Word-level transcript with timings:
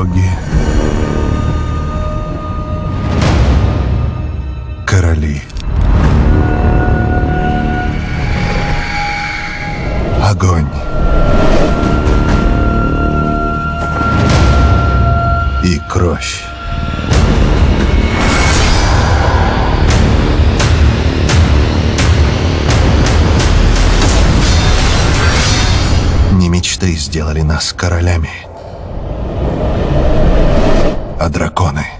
боги, 0.00 0.30
короли. 4.86 5.42
Огонь. 10.22 10.66
И 15.64 15.78
кровь. 15.86 16.44
Не 26.32 26.48
мечты 26.48 26.94
сделали 26.94 27.42
нас 27.42 27.74
королями 27.74 28.49
а 31.20 31.28
драконы— 31.28 31.84